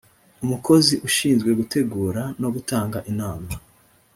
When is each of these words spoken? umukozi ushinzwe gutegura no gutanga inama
umukozi 0.43 0.93
ushinzwe 1.07 1.49
gutegura 1.59 2.21
no 2.41 2.49
gutanga 2.55 2.97
inama 3.11 3.49